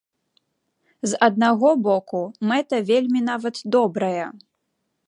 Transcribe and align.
З 1.11 1.19
аднаго 1.27 1.69
боку, 1.89 2.23
мэта 2.53 2.75
вельмі 2.89 3.19
нават 3.31 3.65
добрая. 3.79 4.27